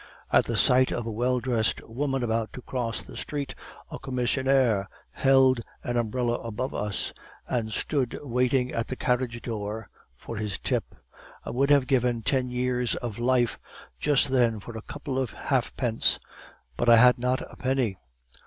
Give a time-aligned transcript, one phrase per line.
[0.33, 3.53] At the sight of a well dressed woman about to cross the street,
[3.91, 7.13] a commissionaire held an umbrella above us,
[7.47, 10.95] and stood waiting at the carriage door for his tip.
[11.45, 13.59] I would have given ten years of life
[13.99, 16.17] just then for a couple of halfpence,
[16.77, 17.99] but I had not a penny.